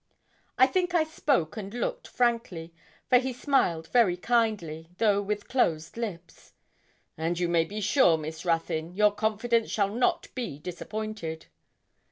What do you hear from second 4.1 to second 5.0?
kindly,